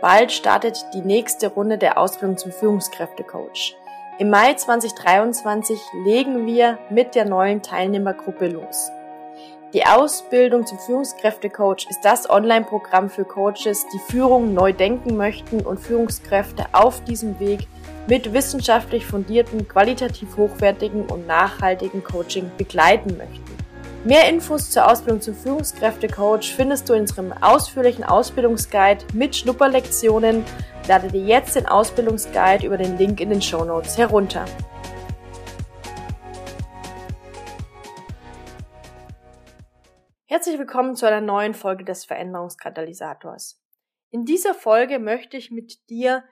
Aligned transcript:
Bald 0.00 0.32
startet 0.32 0.86
die 0.94 1.02
nächste 1.02 1.48
Runde 1.48 1.76
der 1.76 1.98
Ausbildung 1.98 2.38
zum 2.38 2.52
Führungskräftecoach. 2.52 3.76
Im 4.18 4.30
Mai 4.30 4.54
2023 4.54 5.78
legen 6.06 6.46
wir 6.46 6.78
mit 6.88 7.14
der 7.14 7.26
neuen 7.26 7.60
Teilnehmergruppe 7.60 8.48
los. 8.48 8.90
Die 9.74 9.84
Ausbildung 9.84 10.66
zum 10.66 10.78
Führungskräftecoach 10.78 11.86
ist 11.90 12.00
das 12.02 12.30
Online-Programm 12.30 13.10
für 13.10 13.24
Coaches, 13.24 13.84
die 13.92 14.00
Führung 14.10 14.54
neu 14.54 14.72
denken 14.72 15.18
möchten 15.18 15.60
und 15.60 15.78
Führungskräfte 15.78 16.64
auf 16.72 17.04
diesem 17.04 17.38
Weg 17.38 17.68
mit 18.08 18.32
wissenschaftlich 18.32 19.04
fundierten, 19.04 19.68
qualitativ 19.68 20.34
hochwertigen 20.38 21.06
und 21.06 21.26
nachhaltigen 21.26 22.02
Coaching 22.02 22.50
begleiten 22.56 23.18
möchten. 23.18 23.49
Mehr 24.02 24.30
Infos 24.30 24.70
zur 24.70 24.90
Ausbildung 24.90 25.20
zum 25.20 25.34
Führungskräftecoach 25.34 26.54
findest 26.56 26.88
du 26.88 26.94
in 26.94 27.02
unserem 27.02 27.34
ausführlichen 27.34 28.02
Ausbildungsguide 28.02 29.04
mit 29.12 29.36
Schnupperlektionen. 29.36 30.42
Lade 30.88 31.08
dir 31.08 31.22
jetzt 31.22 31.54
den 31.54 31.66
Ausbildungsguide 31.66 32.64
über 32.64 32.78
den 32.78 32.96
Link 32.96 33.20
in 33.20 33.28
den 33.28 33.42
Show 33.42 33.62
Notes 33.62 33.98
herunter. 33.98 34.46
Herzlich 40.24 40.58
willkommen 40.58 40.96
zu 40.96 41.04
einer 41.04 41.20
neuen 41.20 41.52
Folge 41.52 41.84
des 41.84 42.06
Veränderungskatalysators. 42.06 43.62
In 44.08 44.24
dieser 44.24 44.54
Folge 44.54 44.98
möchte 44.98 45.36
ich 45.36 45.50
mit 45.50 45.90
dir 45.90 46.24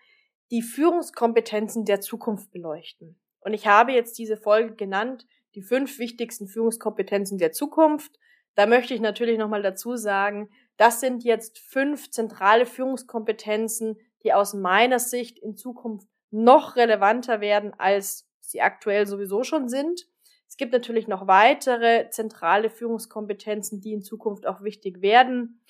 die 0.50 0.62
Führungskompetenzen 0.62 1.84
der 1.84 2.00
Zukunft 2.00 2.50
beleuchten. 2.50 3.20
Und 3.40 3.52
ich 3.52 3.66
habe 3.66 3.92
jetzt 3.92 4.18
diese 4.18 4.38
Folge 4.38 4.74
genannt 4.74 5.26
die 5.58 5.62
fünf 5.62 5.98
wichtigsten 5.98 6.46
Führungskompetenzen 6.46 7.36
der 7.36 7.50
Zukunft. 7.50 8.16
Da 8.54 8.66
möchte 8.66 8.94
ich 8.94 9.00
natürlich 9.00 9.38
nochmal 9.38 9.62
dazu 9.62 9.96
sagen, 9.96 10.50
das 10.76 11.00
sind 11.00 11.24
jetzt 11.24 11.58
fünf 11.58 12.12
zentrale 12.12 12.64
Führungskompetenzen, 12.64 13.98
die 14.22 14.32
aus 14.32 14.54
meiner 14.54 15.00
Sicht 15.00 15.36
in 15.36 15.56
Zukunft 15.56 16.06
noch 16.30 16.76
relevanter 16.76 17.40
werden, 17.40 17.74
als 17.76 18.30
sie 18.40 18.60
aktuell 18.60 19.08
sowieso 19.08 19.42
schon 19.42 19.68
sind. 19.68 20.06
Es 20.46 20.56
gibt 20.56 20.72
natürlich 20.72 21.08
noch 21.08 21.26
weitere 21.26 22.08
zentrale 22.10 22.70
Führungskompetenzen, 22.70 23.80
die 23.80 23.92
in 23.92 24.02
Zukunft 24.02 24.46
auch 24.46 24.62
wichtig 24.62 25.02
werden. 25.02 25.60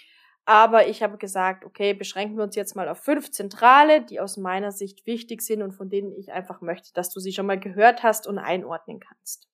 Aber 0.44 0.86
ich 0.86 1.02
habe 1.02 1.16
gesagt, 1.16 1.64
okay, 1.64 1.94
beschränken 1.94 2.36
wir 2.36 2.44
uns 2.44 2.56
jetzt 2.56 2.76
mal 2.76 2.90
auf 2.90 2.98
fünf 2.98 3.30
zentrale, 3.30 4.02
die 4.02 4.20
aus 4.20 4.36
meiner 4.36 4.70
Sicht 4.70 5.06
wichtig 5.06 5.40
sind 5.40 5.62
und 5.62 5.72
von 5.72 5.88
denen 5.88 6.12
ich 6.12 6.30
einfach 6.30 6.60
möchte, 6.60 6.92
dass 6.92 7.10
du 7.10 7.20
sie 7.20 7.32
schon 7.32 7.46
mal 7.46 7.58
gehört 7.58 8.02
hast 8.02 8.26
und 8.26 8.38
einordnen 8.38 9.00
kannst. 9.00 9.48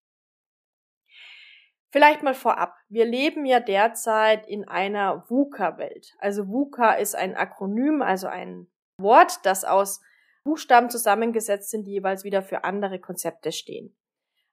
Vielleicht 1.94 2.24
mal 2.24 2.34
vorab. 2.34 2.74
Wir 2.88 3.04
leben 3.04 3.46
ja 3.46 3.60
derzeit 3.60 4.48
in 4.48 4.66
einer 4.66 5.30
VUCA-Welt. 5.30 6.16
Also 6.18 6.48
VUCA 6.48 6.94
ist 6.94 7.14
ein 7.14 7.36
Akronym, 7.36 8.02
also 8.02 8.26
ein 8.26 8.66
Wort, 8.98 9.38
das 9.44 9.62
aus 9.62 10.00
Buchstaben 10.42 10.90
zusammengesetzt 10.90 11.70
sind, 11.70 11.86
die 11.86 11.92
jeweils 11.92 12.24
wieder 12.24 12.42
für 12.42 12.64
andere 12.64 12.98
Konzepte 12.98 13.52
stehen. 13.52 13.96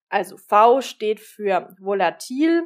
Also 0.08 0.38
V 0.38 0.82
steht 0.82 1.20
für 1.20 1.76
volatil, 1.80 2.62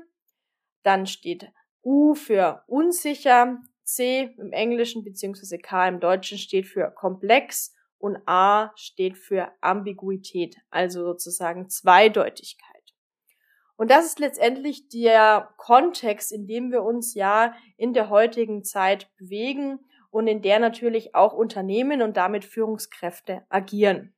dann 0.84 1.08
steht 1.08 1.50
U 1.81 2.14
für 2.14 2.66
unsicher, 2.68 3.62
C 3.86 4.36
im 4.38 4.52
Englischen 4.52 5.06
bzw. 5.06 5.58
K 5.58 5.88
im 5.88 6.02
Deutschen 6.02 6.38
steht 6.38 6.68
für 6.68 6.92
komplex 6.92 7.73
und 7.98 8.18
A 8.26 8.73
steht 8.76 9.18
für 9.18 9.53
Ambiguität, 9.62 10.58
also 10.70 11.06
sozusagen 11.06 11.70
Zweideutigkeit. 11.70 12.75
Und 13.78 13.92
das 13.92 14.06
ist 14.06 14.20
letztendlich 14.20 14.88
der 14.90 15.54
Kontext, 15.58 16.31
in 16.31 16.48
dem 16.48 16.72
wir 16.72 16.84
uns 16.84 17.14
ja 17.14 17.54
in 17.78 17.94
der 17.94 18.09
heutigen 18.09 18.64
Zeit 18.64 19.09
bewegen 19.18 19.80
und 20.09 20.28
in 20.28 20.42
der 20.42 20.59
natürlich 20.59 21.14
auch 21.14 21.34
Unternehmen 21.34 22.02
und 22.02 22.16
damit 22.16 22.46
Führungskräfte 22.46 23.46
agieren. 23.50 24.14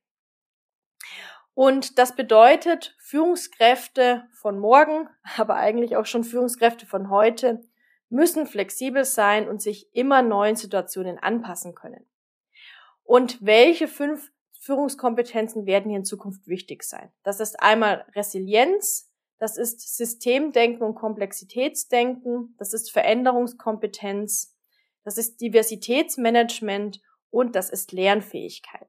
Und 1.54 1.98
das 1.98 2.14
bedeutet, 2.14 2.94
Führungskräfte 3.00 4.28
von 4.32 4.60
morgen, 4.60 5.08
aber 5.36 5.56
eigentlich 5.56 5.96
auch 5.96 6.06
schon 6.06 6.22
Führungskräfte 6.22 6.86
von 6.86 7.10
heute, 7.10 7.64
müssen 8.10 8.46
flexibel 8.46 9.04
sein 9.04 9.48
und 9.48 9.60
sich 9.60 9.92
immer 9.92 10.22
neuen 10.22 10.54
Situationen 10.54 11.18
anpassen 11.18 11.74
können. 11.74 12.08
Und 13.02 13.44
welche 13.44 13.88
fünf 13.88 14.30
Führungskompetenzen 14.60 15.66
werden 15.66 15.90
hier 15.90 15.98
in 15.98 16.04
Zukunft 16.04 16.46
wichtig 16.46 16.84
sein? 16.84 17.10
Das 17.24 17.40
ist 17.40 17.60
einmal 17.60 18.06
Resilienz, 18.14 19.07
das 19.38 19.56
ist 19.56 19.96
Systemdenken 19.96 20.82
und 20.82 20.96
Komplexitätsdenken. 20.96 22.54
Das 22.58 22.72
ist 22.72 22.90
Veränderungskompetenz. 22.90 24.56
Das 25.04 25.16
ist 25.16 25.40
Diversitätsmanagement 25.40 27.00
und 27.30 27.54
das 27.54 27.70
ist 27.70 27.92
Lernfähigkeit. 27.92 28.88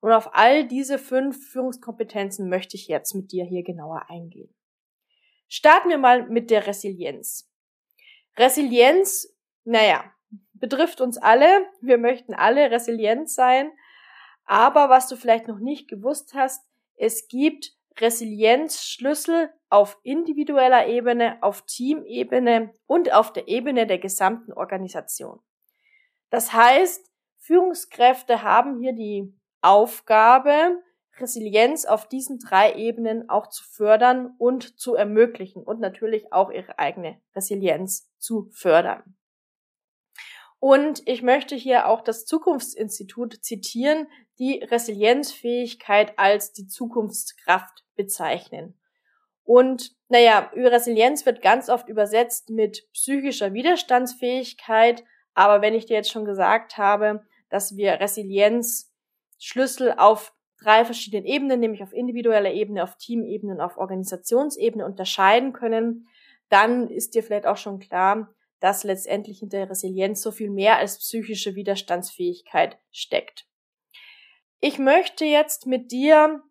Und 0.00 0.12
auf 0.12 0.34
all 0.34 0.66
diese 0.66 0.98
fünf 0.98 1.50
Führungskompetenzen 1.50 2.48
möchte 2.48 2.76
ich 2.76 2.88
jetzt 2.88 3.14
mit 3.14 3.32
dir 3.32 3.44
hier 3.44 3.62
genauer 3.62 4.08
eingehen. 4.08 4.54
Starten 5.48 5.90
wir 5.90 5.98
mal 5.98 6.28
mit 6.28 6.50
der 6.50 6.66
Resilienz. 6.66 7.50
Resilienz, 8.36 9.34
naja, 9.64 10.04
betrifft 10.52 11.00
uns 11.00 11.18
alle. 11.18 11.66
Wir 11.80 11.98
möchten 11.98 12.32
alle 12.32 12.70
resilient 12.70 13.28
sein. 13.28 13.72
Aber 14.44 14.88
was 14.88 15.08
du 15.08 15.16
vielleicht 15.16 15.48
noch 15.48 15.58
nicht 15.58 15.88
gewusst 15.88 16.32
hast, 16.34 16.64
es 16.96 17.28
gibt 17.28 17.74
Resilienzschlüssel 18.00 19.50
auf 19.68 19.98
individueller 20.02 20.86
Ebene, 20.86 21.42
auf 21.42 21.62
Teamebene 21.62 22.72
und 22.86 23.12
auf 23.12 23.32
der 23.32 23.48
Ebene 23.48 23.86
der 23.86 23.98
gesamten 23.98 24.52
Organisation. 24.52 25.40
Das 26.30 26.52
heißt, 26.52 27.10
Führungskräfte 27.38 28.42
haben 28.42 28.80
hier 28.80 28.92
die 28.92 29.34
Aufgabe, 29.60 30.82
Resilienz 31.18 31.84
auf 31.84 32.08
diesen 32.08 32.38
drei 32.38 32.74
Ebenen 32.74 33.28
auch 33.28 33.48
zu 33.48 33.64
fördern 33.64 34.34
und 34.38 34.78
zu 34.78 34.94
ermöglichen 34.94 35.62
und 35.62 35.80
natürlich 35.80 36.32
auch 36.32 36.50
ihre 36.50 36.78
eigene 36.78 37.20
Resilienz 37.34 38.10
zu 38.18 38.48
fördern. 38.52 39.16
Und 40.60 41.02
ich 41.06 41.22
möchte 41.22 41.56
hier 41.56 41.88
auch 41.88 42.02
das 42.02 42.26
Zukunftsinstitut 42.26 43.42
zitieren, 43.42 44.06
die 44.38 44.58
Resilienzfähigkeit 44.58 46.18
als 46.18 46.52
die 46.52 46.66
Zukunftskraft 46.66 47.84
bezeichnen. 47.96 48.78
Und 49.42 49.96
naja, 50.08 50.50
Resilienz 50.54 51.24
wird 51.24 51.42
ganz 51.42 51.68
oft 51.70 51.88
übersetzt 51.88 52.50
mit 52.50 52.86
psychischer 52.92 53.52
Widerstandsfähigkeit, 53.54 55.02
aber 55.34 55.62
wenn 55.62 55.74
ich 55.74 55.86
dir 55.86 55.94
jetzt 55.94 56.10
schon 56.10 56.26
gesagt 56.26 56.76
habe, 56.76 57.24
dass 57.48 57.76
wir 57.76 57.98
Resilienz 57.98 58.92
Schlüssel 59.38 59.94
auf 59.96 60.34
drei 60.62 60.84
verschiedenen 60.84 61.24
Ebenen, 61.24 61.58
nämlich 61.58 61.82
auf 61.82 61.94
individueller 61.94 62.52
Ebene, 62.52 62.82
auf 62.82 62.96
Teamebene 62.96 63.54
und 63.54 63.60
auf 63.60 63.78
Organisationsebene 63.78 64.84
unterscheiden 64.84 65.54
können, 65.54 66.06
dann 66.50 66.88
ist 66.88 67.14
dir 67.14 67.22
vielleicht 67.22 67.46
auch 67.46 67.56
schon 67.56 67.78
klar, 67.78 68.34
dass 68.60 68.84
letztendlich 68.84 69.40
hinter 69.40 69.68
Resilienz 69.68 70.22
so 70.22 70.30
viel 70.30 70.50
mehr 70.50 70.78
als 70.78 70.98
psychische 70.98 71.54
Widerstandsfähigkeit 71.54 72.78
steckt. 72.92 73.46
Ich 74.60 74.78
möchte 74.78 75.24
jetzt 75.24 75.66
mit 75.66 75.90
dir 75.90 76.42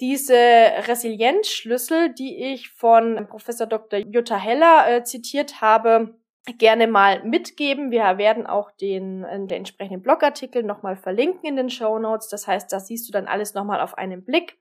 diese 0.00 0.34
Resilienzschlüssel, 0.34 2.14
die 2.14 2.52
ich 2.52 2.70
von 2.70 3.26
Professor 3.28 3.66
Dr. 3.66 3.98
Jutta 3.98 4.36
Heller 4.36 4.84
äh, 4.88 5.04
zitiert 5.04 5.60
habe, 5.60 6.16
gerne 6.58 6.86
mal 6.86 7.22
mitgeben. 7.24 7.90
Wir 7.90 8.18
werden 8.18 8.46
auch 8.46 8.70
den, 8.72 9.22
den 9.22 9.50
entsprechenden 9.50 10.02
Blogartikel 10.02 10.62
nochmal 10.62 10.96
verlinken 10.96 11.48
in 11.48 11.56
den 11.56 11.70
Show 11.70 11.98
Notes. 11.98 12.28
Das 12.28 12.46
heißt, 12.46 12.72
da 12.72 12.80
siehst 12.80 13.08
du 13.08 13.12
dann 13.12 13.26
alles 13.26 13.54
nochmal 13.54 13.80
auf 13.80 13.96
einen 13.96 14.24
Blick. 14.24 14.58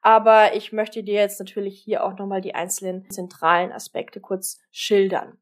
Aber 0.00 0.54
ich 0.54 0.72
möchte 0.72 1.02
dir 1.02 1.20
jetzt 1.20 1.40
natürlich 1.40 1.80
hier 1.80 2.04
auch 2.04 2.16
nochmal 2.16 2.40
die 2.40 2.54
einzelnen 2.54 3.10
zentralen 3.10 3.72
Aspekte 3.72 4.20
kurz 4.20 4.60
schildern. 4.70 5.38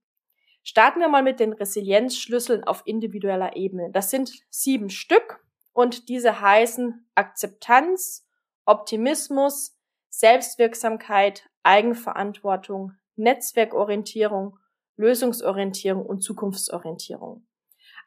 Starten 0.68 0.98
wir 0.98 1.06
mal 1.06 1.22
mit 1.22 1.38
den 1.38 1.52
Resilienzschlüsseln 1.52 2.64
auf 2.64 2.82
individueller 2.86 3.54
Ebene. 3.54 3.90
Das 3.92 4.10
sind 4.10 4.32
sieben 4.50 4.90
Stück 4.90 5.38
und 5.72 6.08
diese 6.08 6.40
heißen 6.40 7.06
Akzeptanz, 7.14 8.26
Optimismus, 8.64 9.78
Selbstwirksamkeit, 10.08 11.48
Eigenverantwortung, 11.62 12.94
Netzwerkorientierung, 13.14 14.58
Lösungsorientierung 14.96 16.04
und 16.04 16.22
Zukunftsorientierung. 16.22 17.46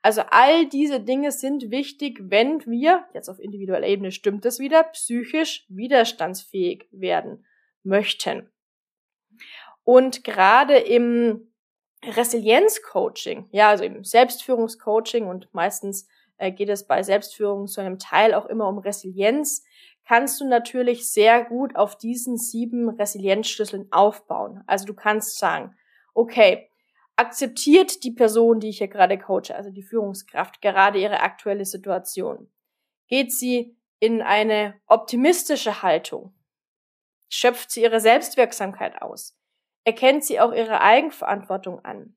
Also 0.02 0.24
all 0.30 0.68
diese 0.68 1.00
Dinge 1.00 1.32
sind 1.32 1.72
wichtig, 1.72 2.20
wenn 2.24 2.66
wir, 2.66 3.06
jetzt 3.14 3.30
auf 3.30 3.40
individueller 3.40 3.88
Ebene 3.88 4.12
stimmt 4.12 4.46
es 4.46 4.60
wieder, 4.60 4.84
psychisch 4.84 5.66
widerstandsfähig 5.70 6.90
werden 6.92 7.46
möchten. 7.84 8.52
Und 9.86 10.26
gerade 10.26 10.76
im 10.76 11.49
Resilienzcoaching, 12.04 13.50
ja, 13.52 13.70
also 13.70 13.84
eben 13.84 14.04
Selbstführungscoaching 14.04 15.28
und 15.28 15.54
meistens 15.54 16.08
äh, 16.38 16.52
geht 16.52 16.70
es 16.70 16.88
bei 16.88 17.04
Selbstführung 17.04 17.68
zu 17.68 17.82
einem 17.82 18.00
Teil 18.00 18.34
auch 18.34 18.46
immer 18.46 18.68
um 18.68 18.78
Resilienz, 18.78 19.64
kannst 20.06 20.40
du 20.42 20.48
natürlich 20.48 21.12
sehr 21.12 21.44
gut 21.44 21.76
auf 21.76 21.98
diesen 21.98 22.38
sieben 22.38 22.90
Resilienzschlüsseln 22.90 23.92
aufbauen. 23.92 24.64
Also 24.66 24.86
du 24.86 24.94
kannst 24.94 25.38
sagen, 25.38 25.76
okay, 26.14 26.70
akzeptiert 27.16 28.04
die 28.04 28.12
Person, 28.12 28.60
die 28.60 28.70
ich 28.70 28.78
hier 28.78 28.88
gerade 28.88 29.20
coache, 29.20 29.54
also 29.54 29.70
die 29.70 29.84
Führungskraft, 29.84 30.62
gerade 30.62 31.00
ihre 31.00 31.20
aktuelle 31.20 31.66
Situation? 31.66 32.50
Geht 33.08 33.34
sie 33.34 33.78
in 34.00 34.22
eine 34.22 34.80
optimistische 34.88 35.84
Haltung? 35.84 36.34
Schöpft 37.28 37.72
sie 37.72 37.84
ihre 37.84 38.00
Selbstwirksamkeit 38.00 39.02
aus? 39.02 39.39
Erkennt 39.90 40.24
sie 40.24 40.40
auch 40.40 40.54
ihre 40.54 40.82
Eigenverantwortung 40.82 41.84
an? 41.84 42.16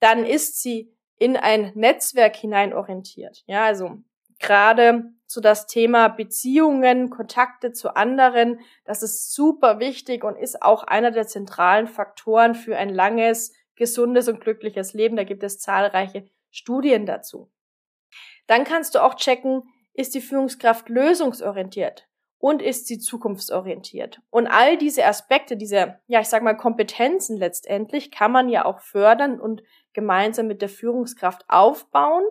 Dann 0.00 0.26
ist 0.26 0.60
sie 0.60 0.92
in 1.16 1.36
ein 1.36 1.70
Netzwerk 1.76 2.34
hineinorientiert. 2.34 3.44
Ja, 3.46 3.66
also 3.66 3.98
gerade 4.40 5.12
so 5.28 5.40
das 5.40 5.68
Thema 5.68 6.08
Beziehungen, 6.08 7.10
Kontakte 7.10 7.70
zu 7.70 7.94
anderen, 7.94 8.58
das 8.84 9.04
ist 9.04 9.32
super 9.32 9.78
wichtig 9.78 10.24
und 10.24 10.34
ist 10.34 10.60
auch 10.60 10.82
einer 10.82 11.12
der 11.12 11.28
zentralen 11.28 11.86
Faktoren 11.86 12.56
für 12.56 12.76
ein 12.76 12.88
langes, 12.88 13.52
gesundes 13.76 14.26
und 14.26 14.40
glückliches 14.40 14.92
Leben. 14.92 15.14
Da 15.14 15.22
gibt 15.22 15.44
es 15.44 15.60
zahlreiche 15.60 16.28
Studien 16.50 17.06
dazu. 17.06 17.48
Dann 18.48 18.64
kannst 18.64 18.96
du 18.96 19.04
auch 19.04 19.14
checken, 19.14 19.62
ist 19.92 20.16
die 20.16 20.20
Führungskraft 20.20 20.88
lösungsorientiert 20.88 22.08
und 22.44 22.60
ist 22.60 22.86
sie 22.86 22.98
zukunftsorientiert. 22.98 24.20
Und 24.28 24.46
all 24.46 24.76
diese 24.76 25.06
Aspekte, 25.06 25.56
diese, 25.56 25.98
ja, 26.08 26.20
ich 26.20 26.28
sag 26.28 26.42
mal, 26.42 26.52
Kompetenzen 26.52 27.38
letztendlich 27.38 28.10
kann 28.10 28.32
man 28.32 28.50
ja 28.50 28.66
auch 28.66 28.80
fördern 28.80 29.40
und 29.40 29.62
gemeinsam 29.94 30.46
mit 30.46 30.60
der 30.60 30.68
Führungskraft 30.68 31.46
aufbauen 31.48 32.22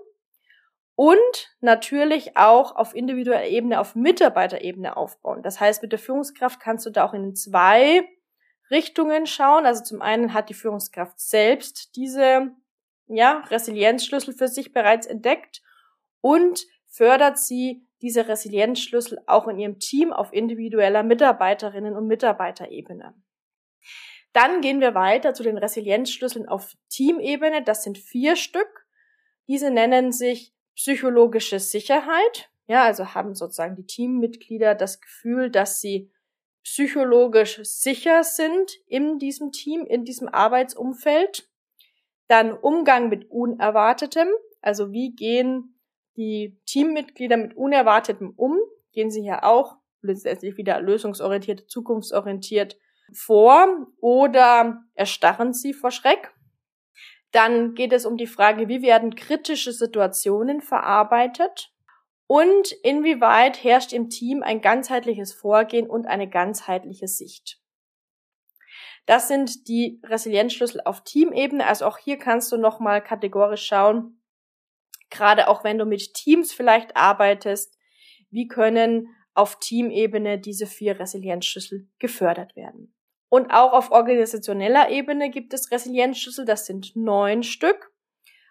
und 0.93 1.55
natürlich 1.61 2.37
auch 2.37 2.75
auf 2.75 2.93
individueller 2.93 3.47
Ebene, 3.47 3.79
auf 3.79 3.95
Mitarbeiterebene 3.95 4.95
aufbauen. 4.95 5.41
Das 5.41 5.59
heißt, 5.59 5.81
mit 5.81 5.91
der 5.91 5.97
Führungskraft 5.97 6.59
kannst 6.59 6.85
du 6.85 6.91
da 6.91 7.05
auch 7.05 7.15
in 7.15 7.33
zwei 7.33 8.07
Richtungen 8.69 9.25
schauen. 9.25 9.65
Also 9.65 9.83
zum 9.83 10.03
einen 10.03 10.35
hat 10.35 10.47
die 10.47 10.53
Führungskraft 10.53 11.19
selbst 11.19 11.95
diese 11.95 12.51
ja, 13.07 13.39
Resilienzschlüssel 13.49 14.35
für 14.35 14.47
sich 14.47 14.73
bereits 14.73 15.07
entdeckt 15.07 15.63
und 16.21 16.67
fördert 16.85 17.39
sie 17.39 17.87
diese 18.03 18.27
Resilienzschlüssel 18.27 19.19
auch 19.27 19.47
in 19.47 19.57
ihrem 19.57 19.79
Team 19.79 20.11
auf 20.11 20.33
individueller 20.33 21.03
Mitarbeiterinnen 21.03 21.95
und 21.95 22.05
Mitarbeiterebene. 22.05 23.15
Dann 24.33 24.59
gehen 24.61 24.81
wir 24.81 24.93
weiter 24.93 25.33
zu 25.33 25.41
den 25.41 25.57
Resilienzschlüsseln 25.57 26.47
auf 26.47 26.75
Teamebene. 26.89 27.63
Das 27.63 27.83
sind 27.83 27.97
vier 27.97 28.35
Stück. 28.35 28.85
Diese 29.47 29.71
nennen 29.71 30.11
sich 30.11 30.53
psychologische 30.75 31.59
Sicherheit. 31.59 32.49
Ja, 32.67 32.83
also 32.83 33.13
haben 33.13 33.35
sozusagen 33.35 33.75
die 33.75 33.85
Teammitglieder 33.85 34.75
das 34.75 34.99
Gefühl, 34.99 35.49
dass 35.49 35.79
sie 35.79 36.11
psychologisch 36.63 37.59
sicher 37.63 38.23
sind 38.23 38.71
in 38.87 39.17
diesem 39.17 39.51
Team, 39.51 39.85
in 39.85 40.03
diesem 40.03 40.27
Arbeitsumfeld. 40.27 41.47
Dann 42.27 42.51
Umgang 42.51 43.07
mit 43.07 43.29
Unerwartetem. 43.29 44.27
Also 44.61 44.91
wie 44.91 45.13
gehen 45.15 45.72
die 46.15 46.57
Teammitglieder 46.65 47.37
mit 47.37 47.55
Unerwartetem 47.55 48.33
um? 48.35 48.57
Gehen 48.91 49.11
sie 49.11 49.21
hier 49.21 49.43
auch 49.43 49.77
letztendlich 50.01 50.57
wieder 50.57 50.81
lösungsorientiert, 50.81 51.69
zukunftsorientiert 51.69 52.77
vor 53.13 53.87
oder 53.99 54.83
erstarren 54.93 55.53
sie 55.53 55.73
vor 55.73 55.91
Schreck? 55.91 56.31
Dann 57.31 57.73
geht 57.73 57.93
es 57.93 58.05
um 58.05 58.17
die 58.17 58.27
Frage, 58.27 58.67
wie 58.67 58.81
werden 58.81 59.15
kritische 59.15 59.71
Situationen 59.71 60.61
verarbeitet? 60.61 61.73
und 62.27 62.71
inwieweit 62.83 63.63
herrscht 63.63 63.93
im 63.93 64.09
Team 64.09 64.43
ein 64.43 64.59
ganzheitliches 64.61 65.33
Vorgehen 65.33 65.89
und 65.89 66.07
eine 66.07 66.27
ganzheitliche 66.27 67.07
Sicht. 67.07 67.59
Das 69.05 69.27
sind 69.27 69.67
die 69.67 70.01
Resilienzschlüssel 70.03 70.81
auf 70.85 71.03
Teamebene. 71.03 71.67
Also 71.67 71.85
auch 71.85 71.97
hier 71.97 72.17
kannst 72.17 72.51
du 72.51 72.57
nochmal 72.57 73.03
kategorisch 73.03 73.65
schauen, 73.65 74.22
gerade 75.13 75.47
auch 75.47 75.63
wenn 75.63 75.77
du 75.77 75.85
mit 75.85 76.13
Teams 76.13 76.51
vielleicht 76.51 76.97
arbeitest, 76.97 77.77
wie 78.29 78.47
können 78.47 79.07
auf 79.33 79.59
Teamebene 79.59 80.39
diese 80.39 80.67
vier 80.67 80.99
Resilienzschlüssel 80.99 81.87
gefördert 81.99 82.55
werden. 82.55 82.93
Und 83.29 83.51
auch 83.51 83.73
auf 83.73 83.91
organisationeller 83.91 84.89
Ebene 84.89 85.29
gibt 85.29 85.53
es 85.53 85.71
Resilienzschlüssel, 85.71 86.45
das 86.45 86.65
sind 86.65 86.95
neun 86.95 87.43
Stück. 87.43 87.91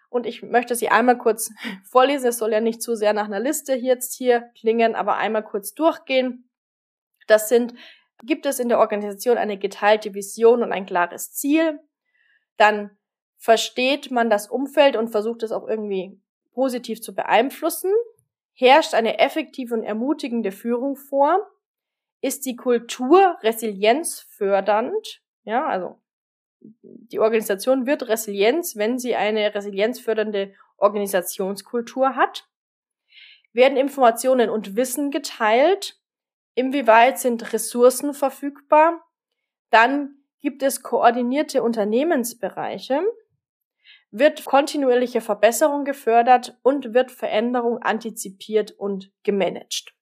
Und 0.09 0.25
ich 0.25 0.43
möchte 0.43 0.75
sie 0.75 0.89
einmal 0.89 1.17
kurz 1.17 1.51
vorlesen. 1.89 2.27
Es 2.27 2.37
soll 2.37 2.51
ja 2.51 2.59
nicht 2.59 2.81
zu 2.81 2.95
sehr 2.95 3.13
nach 3.13 3.25
einer 3.25 3.39
Liste 3.39 3.75
jetzt 3.75 4.15
hier 4.15 4.51
klingen, 4.59 4.95
aber 4.95 5.17
einmal 5.17 5.43
kurz 5.43 5.73
durchgehen. 5.73 6.49
Das 7.27 7.49
sind, 7.49 7.73
gibt 8.23 8.45
es 8.45 8.59
in 8.59 8.69
der 8.69 8.79
Organisation 8.79 9.37
eine 9.37 9.57
geteilte 9.57 10.13
Vision 10.13 10.63
und 10.63 10.71
ein 10.71 10.85
klares 10.85 11.33
Ziel? 11.33 11.79
Dann 12.57 12.97
versteht 13.37 14.11
man 14.11 14.29
das 14.29 14.49
Umfeld 14.49 14.95
und 14.95 15.09
versucht 15.09 15.43
es 15.43 15.51
auch 15.51 15.67
irgendwie 15.67 16.21
positiv 16.53 17.01
zu 17.01 17.13
beeinflussen? 17.13 17.91
Herrscht 18.53 18.93
eine 18.93 19.19
effektive 19.19 19.73
und 19.73 19.83
ermutigende 19.83 20.51
Führung 20.51 20.95
vor? 20.95 21.49
Ist 22.21 22.45
die 22.45 22.55
Kultur 22.55 23.37
resilienzfördernd? 23.41 25.21
Ja, 25.43 25.65
also 25.65 25.99
die 26.61 27.19
Organisation 27.19 27.85
wird 27.85 28.07
Resilienz, 28.07 28.75
wenn 28.75 28.97
sie 28.97 29.15
eine 29.15 29.53
resilienzfördernde 29.53 30.53
Organisationskultur 30.77 32.15
hat. 32.15 32.47
Werden 33.51 33.77
Informationen 33.77 34.49
und 34.49 34.75
Wissen 34.75 35.11
geteilt? 35.11 35.99
Inwieweit 36.55 37.19
sind 37.19 37.53
Ressourcen 37.53 38.13
verfügbar? 38.13 39.03
Dann 39.69 40.23
gibt 40.39 40.63
es 40.63 40.81
koordinierte 40.81 41.63
Unternehmensbereiche. 41.63 43.01
Wird 44.15 44.45
kontinuierliche 44.45 45.21
Verbesserung 45.21 45.85
gefördert 45.85 46.59
und 46.61 46.93
wird 46.93 47.11
Veränderung 47.11 47.79
antizipiert 47.79 48.71
und 48.71 49.11
gemanagt. 49.23 49.95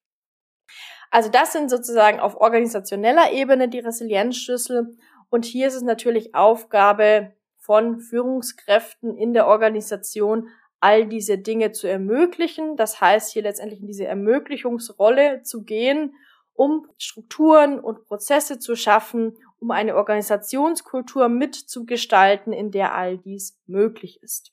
Also 1.10 1.30
das 1.30 1.54
sind 1.54 1.70
sozusagen 1.70 2.20
auf 2.20 2.36
organisationeller 2.36 3.32
Ebene 3.32 3.70
die 3.70 3.78
Resilienzschlüssel 3.78 4.98
und 5.30 5.46
hier 5.46 5.66
ist 5.66 5.74
es 5.74 5.82
natürlich 5.82 6.34
Aufgabe 6.34 7.32
von 7.56 8.00
Führungskräften 8.00 9.16
in 9.16 9.32
der 9.32 9.46
Organisation, 9.46 10.48
all 10.78 11.06
diese 11.06 11.38
Dinge 11.38 11.72
zu 11.72 11.86
ermöglichen. 11.86 12.76
Das 12.76 13.00
heißt, 13.00 13.32
hier 13.32 13.42
letztendlich 13.42 13.80
in 13.80 13.86
diese 13.86 14.04
Ermöglichungsrolle 14.04 15.42
zu 15.42 15.64
gehen, 15.64 16.14
um 16.54 16.86
Strukturen 16.98 17.80
und 17.80 18.04
Prozesse 18.04 18.58
zu 18.58 18.76
schaffen, 18.76 19.36
um 19.58 19.70
eine 19.70 19.96
Organisationskultur 19.96 21.28
mitzugestalten, 21.28 22.52
in 22.52 22.70
der 22.70 22.94
all 22.94 23.18
dies 23.18 23.58
möglich 23.66 24.22
ist. 24.22 24.52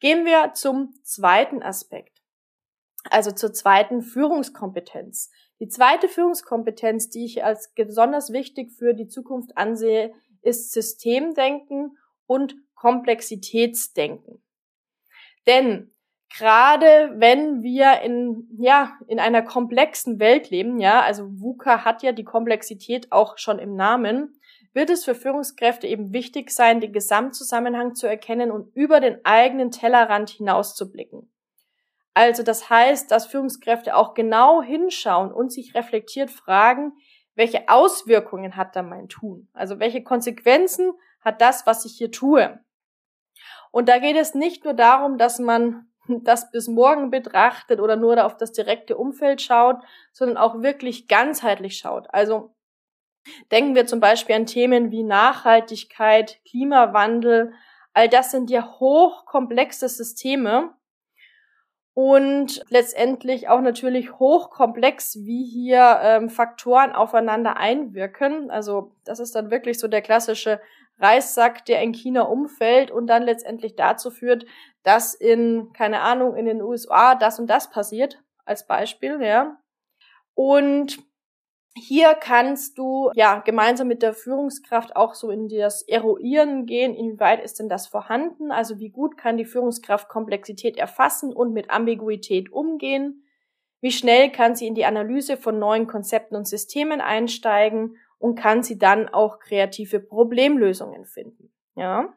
Gehen 0.00 0.24
wir 0.24 0.52
zum 0.54 0.94
zweiten 1.02 1.62
Aspekt, 1.62 2.22
also 3.10 3.32
zur 3.32 3.52
zweiten 3.52 4.02
Führungskompetenz. 4.02 5.30
Die 5.60 5.68
zweite 5.68 6.08
Führungskompetenz, 6.08 7.10
die 7.10 7.24
ich 7.24 7.42
als 7.42 7.72
besonders 7.74 8.32
wichtig 8.32 8.72
für 8.72 8.94
die 8.94 9.08
Zukunft 9.08 9.56
ansehe, 9.56 10.14
ist 10.42 10.72
Systemdenken 10.72 11.98
und 12.26 12.54
Komplexitätsdenken. 12.74 14.40
Denn 15.48 15.92
gerade 16.30 17.14
wenn 17.16 17.62
wir 17.62 18.00
in, 18.02 18.48
ja, 18.58 18.98
in 19.06 19.20
einer 19.20 19.42
komplexen 19.42 20.18
Welt 20.18 20.50
leben, 20.50 20.78
ja, 20.78 21.00
also 21.00 21.24
VUCA 21.40 21.84
hat 21.84 22.02
ja 22.02 22.12
die 22.12 22.24
Komplexität 22.24 23.10
auch 23.12 23.38
schon 23.38 23.58
im 23.58 23.74
Namen, 23.74 24.38
wird 24.72 24.90
es 24.90 25.04
für 25.04 25.14
Führungskräfte 25.14 25.86
eben 25.86 26.12
wichtig 26.12 26.50
sein, 26.50 26.80
den 26.80 26.92
Gesamtzusammenhang 26.92 27.94
zu 27.94 28.06
erkennen 28.06 28.50
und 28.50 28.74
über 28.76 29.00
den 29.00 29.24
eigenen 29.24 29.70
Tellerrand 29.70 30.30
hinauszublicken. 30.30 31.32
Also 32.14 32.42
das 32.42 32.68
heißt, 32.68 33.10
dass 33.10 33.26
Führungskräfte 33.26 33.96
auch 33.96 34.14
genau 34.14 34.62
hinschauen 34.62 35.32
und 35.32 35.52
sich 35.52 35.74
reflektiert 35.74 36.30
fragen, 36.30 36.92
welche 37.34 37.68
Auswirkungen 37.68 38.56
hat 38.56 38.74
da 38.74 38.82
mein 38.82 39.08
Tun? 39.08 39.48
Also 39.52 39.78
welche 39.78 40.02
Konsequenzen 40.02 40.92
hat 41.20 41.40
das, 41.40 41.66
was 41.66 41.84
ich 41.84 41.92
hier 41.96 42.10
tue? 42.10 42.58
Und 43.70 43.88
da 43.88 43.98
geht 43.98 44.16
es 44.16 44.34
nicht 44.34 44.64
nur 44.64 44.74
darum, 44.74 45.18
dass 45.18 45.38
man 45.38 45.87
das 46.08 46.50
bis 46.50 46.68
morgen 46.68 47.10
betrachtet 47.10 47.80
oder 47.80 47.96
nur 47.96 48.24
auf 48.24 48.36
das 48.36 48.52
direkte 48.52 48.96
Umfeld 48.96 49.42
schaut, 49.42 49.76
sondern 50.12 50.36
auch 50.36 50.62
wirklich 50.62 51.08
ganzheitlich 51.08 51.78
schaut. 51.78 52.06
Also 52.10 52.54
denken 53.50 53.74
wir 53.74 53.86
zum 53.86 54.00
Beispiel 54.00 54.34
an 54.34 54.46
Themen 54.46 54.90
wie 54.90 55.02
Nachhaltigkeit, 55.02 56.40
Klimawandel. 56.48 57.52
All 57.92 58.08
das 58.08 58.30
sind 58.30 58.50
ja 58.50 58.78
hochkomplexe 58.78 59.88
Systeme, 59.88 60.74
und 62.00 62.62
letztendlich 62.68 63.48
auch 63.48 63.60
natürlich 63.60 64.20
hochkomplex, 64.20 65.16
wie 65.24 65.44
hier 65.44 65.98
ähm, 66.00 66.30
Faktoren 66.30 66.92
aufeinander 66.92 67.56
einwirken. 67.56 68.52
Also 68.52 68.92
das 69.04 69.18
ist 69.18 69.34
dann 69.34 69.50
wirklich 69.50 69.80
so 69.80 69.88
der 69.88 70.00
klassische 70.00 70.60
Reissack, 70.98 71.64
der 71.66 71.82
in 71.82 71.92
China 71.92 72.22
umfällt 72.22 72.90
und 72.90 73.06
dann 73.06 73.22
letztendlich 73.22 73.76
dazu 73.76 74.10
führt, 74.10 74.46
dass 74.82 75.14
in, 75.14 75.72
keine 75.72 76.00
Ahnung, 76.00 76.36
in 76.36 76.46
den 76.46 76.62
USA 76.62 77.14
das 77.14 77.38
und 77.38 77.48
das 77.48 77.70
passiert, 77.70 78.22
als 78.44 78.66
Beispiel, 78.66 79.20
ja. 79.22 79.58
Und 80.34 80.98
Hier 81.80 82.14
kannst 82.14 82.76
du 82.78 83.10
ja 83.14 83.38
gemeinsam 83.38 83.86
mit 83.86 84.02
der 84.02 84.12
Führungskraft 84.12 84.96
auch 84.96 85.14
so 85.14 85.30
in 85.30 85.48
das 85.48 85.82
Eruieren 85.82 86.66
gehen, 86.66 86.94
inwieweit 86.94 87.40
ist 87.42 87.60
denn 87.60 87.68
das 87.68 87.86
vorhanden, 87.86 88.50
also 88.50 88.78
wie 88.80 88.90
gut 88.90 89.16
kann 89.16 89.36
die 89.36 89.44
Führungskraft 89.44 90.08
Komplexität 90.08 90.76
erfassen 90.76 91.32
und 91.32 91.52
mit 91.52 91.70
Ambiguität 91.70 92.50
umgehen, 92.52 93.22
wie 93.80 93.92
schnell 93.92 94.32
kann 94.32 94.56
sie 94.56 94.66
in 94.66 94.74
die 94.74 94.86
Analyse 94.86 95.36
von 95.36 95.58
neuen 95.60 95.86
Konzepten 95.86 96.34
und 96.34 96.48
Systemen 96.48 97.00
einsteigen 97.00 97.96
und 98.18 98.34
kann 98.34 98.62
sie 98.62 98.78
dann 98.78 99.08
auch 99.08 99.38
kreative 99.38 100.00
Problemlösungen 100.00 101.04
finden. 101.04 101.52
Ja. 101.74 102.12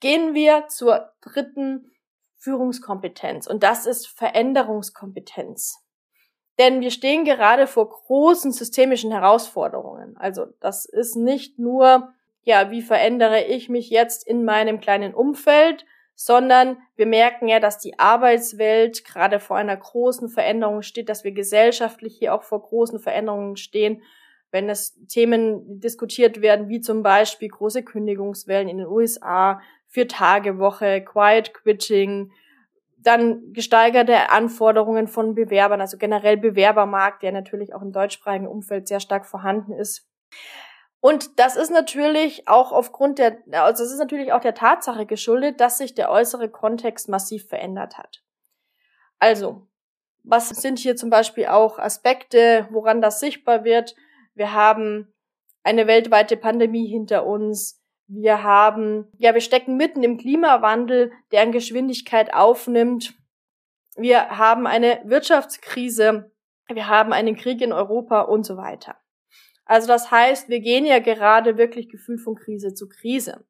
Gehen 0.00 0.34
wir 0.34 0.66
zur 0.68 1.12
dritten 1.20 1.92
Führungskompetenz 2.36 3.46
und 3.46 3.62
das 3.62 3.86
ist 3.86 4.08
Veränderungskompetenz. 4.08 5.78
Denn 6.58 6.80
wir 6.80 6.90
stehen 6.90 7.24
gerade 7.24 7.66
vor 7.66 7.88
großen 7.88 8.52
systemischen 8.52 9.10
Herausforderungen. 9.10 10.16
Also 10.18 10.46
das 10.60 10.84
ist 10.84 11.16
nicht 11.16 11.58
nur, 11.58 12.12
ja, 12.42 12.70
wie 12.70 12.82
verändere 12.82 13.44
ich 13.44 13.68
mich 13.68 13.90
jetzt 13.90 14.26
in 14.26 14.44
meinem 14.44 14.80
kleinen 14.80 15.14
Umfeld, 15.14 15.86
sondern 16.14 16.76
wir 16.94 17.06
merken 17.06 17.48
ja, 17.48 17.58
dass 17.58 17.78
die 17.78 17.98
Arbeitswelt 17.98 19.04
gerade 19.04 19.40
vor 19.40 19.56
einer 19.56 19.76
großen 19.76 20.28
Veränderung 20.28 20.82
steht, 20.82 21.08
dass 21.08 21.24
wir 21.24 21.32
gesellschaftlich 21.32 22.18
hier 22.18 22.34
auch 22.34 22.42
vor 22.42 22.62
großen 22.62 23.00
Veränderungen 23.00 23.56
stehen, 23.56 24.02
wenn 24.52 24.68
es 24.68 24.94
Themen 25.08 25.80
diskutiert 25.80 26.40
werden, 26.40 26.68
wie 26.68 26.80
zum 26.80 27.02
Beispiel 27.02 27.48
große 27.48 27.82
Kündigungswellen 27.82 28.68
in 28.68 28.78
den 28.78 28.86
USA, 28.86 29.60
Vier-Tage-Woche, 29.88 31.02
Quiet 31.02 31.52
Quitting, 31.54 32.30
dann 32.98 33.52
gesteigerte 33.52 34.30
Anforderungen 34.30 35.08
von 35.08 35.34
Bewerbern, 35.34 35.80
also 35.80 35.96
generell 35.98 36.36
Bewerbermarkt, 36.36 37.22
der 37.22 37.32
natürlich 37.32 37.74
auch 37.74 37.82
im 37.82 37.92
deutschsprachigen 37.92 38.46
Umfeld 38.46 38.86
sehr 38.86 39.00
stark 39.00 39.26
vorhanden 39.26 39.72
ist. 39.72 40.08
Und 41.00 41.40
das 41.40 41.56
ist 41.56 41.70
natürlich 41.70 42.46
auch 42.46 42.70
aufgrund 42.70 43.18
der, 43.18 43.38
also 43.50 43.82
es 43.82 43.90
ist 43.90 43.98
natürlich 43.98 44.32
auch 44.32 44.40
der 44.40 44.54
Tatsache 44.54 45.04
geschuldet, 45.04 45.60
dass 45.60 45.78
sich 45.78 45.94
der 45.94 46.10
äußere 46.10 46.48
Kontext 46.48 47.08
massiv 47.08 47.48
verändert 47.48 47.98
hat. 47.98 48.22
Also, 49.18 49.66
was 50.22 50.50
sind 50.50 50.78
hier 50.78 50.94
zum 50.94 51.10
Beispiel 51.10 51.46
auch 51.46 51.80
Aspekte, 51.80 52.68
woran 52.70 53.02
das 53.02 53.18
sichtbar 53.18 53.64
wird? 53.64 53.96
Wir 54.34 54.52
haben 54.52 55.12
eine 55.62 55.86
weltweite 55.86 56.36
Pandemie 56.36 56.88
hinter 56.88 57.26
uns. 57.26 57.80
Wir 58.06 58.42
haben, 58.42 59.08
ja, 59.18 59.34
wir 59.34 59.40
stecken 59.40 59.76
mitten 59.76 60.02
im 60.02 60.18
Klimawandel, 60.18 61.12
der 61.30 61.42
an 61.42 61.52
Geschwindigkeit 61.52 62.34
aufnimmt. 62.34 63.14
Wir 63.96 64.30
haben 64.38 64.66
eine 64.66 65.00
Wirtschaftskrise. 65.04 66.30
Wir 66.68 66.88
haben 66.88 67.12
einen 67.12 67.36
Krieg 67.36 67.60
in 67.60 67.72
Europa 67.72 68.22
und 68.22 68.44
so 68.44 68.56
weiter. 68.56 68.96
Also 69.64 69.86
das 69.88 70.10
heißt, 70.10 70.48
wir 70.48 70.60
gehen 70.60 70.84
ja 70.84 70.98
gerade 70.98 71.56
wirklich 71.56 71.88
gefühlt 71.88 72.20
von 72.20 72.34
Krise 72.34 72.74
zu 72.74 72.88
Krise. 72.88 73.44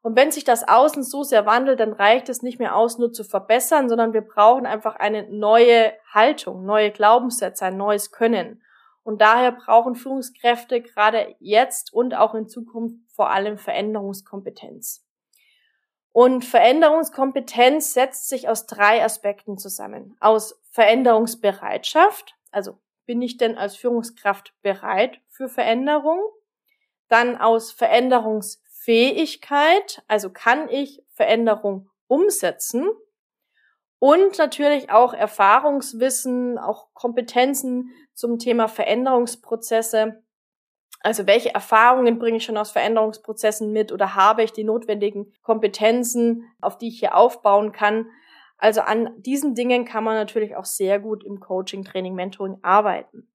Und 0.00 0.16
wenn 0.16 0.30
sich 0.30 0.44
das 0.44 0.66
Außen 0.66 1.02
so 1.02 1.24
sehr 1.24 1.44
wandelt, 1.44 1.80
dann 1.80 1.92
reicht 1.92 2.28
es 2.28 2.42
nicht 2.42 2.58
mehr 2.58 2.76
aus, 2.76 2.98
nur 2.98 3.12
zu 3.12 3.24
verbessern, 3.24 3.88
sondern 3.88 4.12
wir 4.12 4.20
brauchen 4.20 4.64
einfach 4.64 4.96
eine 4.96 5.28
neue 5.30 5.92
Haltung, 6.12 6.64
neue 6.64 6.90
Glaubenssätze, 6.92 7.66
ein 7.66 7.76
neues 7.76 8.12
Können. 8.12 8.62
Und 9.08 9.22
daher 9.22 9.52
brauchen 9.52 9.94
Führungskräfte 9.94 10.82
gerade 10.82 11.34
jetzt 11.40 11.94
und 11.94 12.14
auch 12.14 12.34
in 12.34 12.46
Zukunft 12.46 12.96
vor 13.10 13.30
allem 13.30 13.56
Veränderungskompetenz. 13.56 15.02
Und 16.12 16.44
Veränderungskompetenz 16.44 17.94
setzt 17.94 18.28
sich 18.28 18.50
aus 18.50 18.66
drei 18.66 19.02
Aspekten 19.02 19.56
zusammen. 19.56 20.14
Aus 20.20 20.60
Veränderungsbereitschaft, 20.72 22.36
also 22.50 22.76
bin 23.06 23.22
ich 23.22 23.38
denn 23.38 23.56
als 23.56 23.76
Führungskraft 23.76 24.52
bereit 24.60 25.22
für 25.30 25.48
Veränderung? 25.48 26.20
Dann 27.08 27.38
aus 27.38 27.72
Veränderungsfähigkeit, 27.72 30.02
also 30.06 30.28
kann 30.28 30.68
ich 30.68 31.02
Veränderung 31.14 31.88
umsetzen? 32.08 32.90
Und 33.98 34.38
natürlich 34.38 34.90
auch 34.90 35.12
Erfahrungswissen, 35.12 36.58
auch 36.58 36.88
Kompetenzen 36.94 37.90
zum 38.14 38.38
Thema 38.38 38.68
Veränderungsprozesse. 38.68 40.22
Also 41.00 41.26
welche 41.26 41.54
Erfahrungen 41.54 42.18
bringe 42.18 42.38
ich 42.38 42.44
schon 42.44 42.56
aus 42.56 42.70
Veränderungsprozessen 42.70 43.72
mit 43.72 43.92
oder 43.92 44.14
habe 44.14 44.42
ich 44.42 44.52
die 44.52 44.64
notwendigen 44.64 45.32
Kompetenzen, 45.42 46.44
auf 46.60 46.76
die 46.76 46.88
ich 46.88 46.98
hier 46.98 47.16
aufbauen 47.16 47.72
kann? 47.72 48.06
Also 48.56 48.80
an 48.80 49.10
diesen 49.18 49.54
Dingen 49.54 49.84
kann 49.84 50.02
man 50.02 50.14
natürlich 50.14 50.56
auch 50.56 50.64
sehr 50.64 50.98
gut 50.98 51.24
im 51.24 51.38
Coaching, 51.38 51.84
Training, 51.84 52.14
Mentoring 52.14 52.58
arbeiten. 52.62 53.28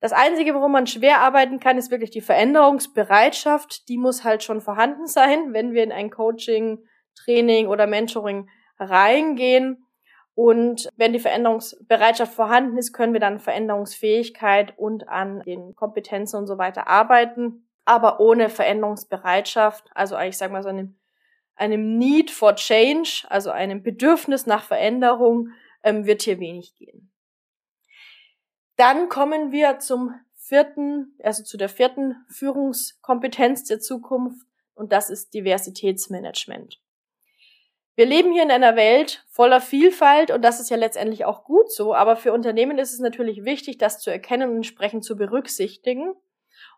Das 0.00 0.12
Einzige, 0.12 0.54
worum 0.54 0.72
man 0.72 0.86
schwer 0.86 1.20
arbeiten 1.20 1.60
kann, 1.60 1.76
ist 1.76 1.90
wirklich 1.90 2.10
die 2.10 2.22
Veränderungsbereitschaft. 2.22 3.88
Die 3.88 3.98
muss 3.98 4.24
halt 4.24 4.42
schon 4.42 4.62
vorhanden 4.62 5.06
sein, 5.06 5.52
wenn 5.52 5.72
wir 5.72 5.82
in 5.82 5.92
ein 5.92 6.10
Coaching, 6.10 6.86
Training 7.14 7.66
oder 7.66 7.86
Mentoring 7.86 8.48
reingehen. 8.78 9.84
Und 10.40 10.88
wenn 10.96 11.12
die 11.12 11.18
Veränderungsbereitschaft 11.18 12.32
vorhanden 12.32 12.78
ist, 12.78 12.94
können 12.94 13.12
wir 13.12 13.20
dann 13.20 13.40
Veränderungsfähigkeit 13.40 14.72
und 14.78 15.06
an 15.06 15.42
den 15.42 15.76
Kompetenzen 15.76 16.38
und 16.38 16.46
so 16.46 16.56
weiter 16.56 16.86
arbeiten. 16.86 17.68
Aber 17.84 18.20
ohne 18.20 18.48
Veränderungsbereitschaft, 18.48 19.90
also 19.94 20.18
ich 20.18 20.38
sage 20.38 20.54
mal 20.54 20.62
so 20.62 20.70
einem, 20.70 20.98
einem 21.56 21.98
Need 21.98 22.30
for 22.30 22.54
Change, 22.54 23.26
also 23.28 23.50
einem 23.50 23.82
Bedürfnis 23.82 24.46
nach 24.46 24.64
Veränderung, 24.64 25.50
ähm, 25.82 26.06
wird 26.06 26.22
hier 26.22 26.40
wenig 26.40 26.74
gehen. 26.74 27.12
Dann 28.76 29.10
kommen 29.10 29.52
wir 29.52 29.78
zum 29.78 30.14
vierten, 30.36 31.18
also 31.22 31.42
zu 31.42 31.58
der 31.58 31.68
vierten 31.68 32.16
Führungskompetenz 32.30 33.64
der 33.64 33.80
Zukunft 33.80 34.46
und 34.72 34.90
das 34.90 35.10
ist 35.10 35.34
Diversitätsmanagement. 35.34 36.80
Wir 37.96 38.06
leben 38.06 38.32
hier 38.32 38.42
in 38.42 38.50
einer 38.50 38.76
Welt 38.76 39.24
voller 39.30 39.60
Vielfalt 39.60 40.30
und 40.30 40.42
das 40.42 40.60
ist 40.60 40.70
ja 40.70 40.76
letztendlich 40.76 41.24
auch 41.24 41.44
gut 41.44 41.70
so, 41.72 41.94
aber 41.94 42.16
für 42.16 42.32
Unternehmen 42.32 42.78
ist 42.78 42.92
es 42.92 43.00
natürlich 43.00 43.44
wichtig, 43.44 43.78
das 43.78 44.00
zu 44.00 44.10
erkennen 44.10 44.50
und 44.50 44.56
entsprechend 44.56 45.04
zu 45.04 45.16
berücksichtigen 45.16 46.14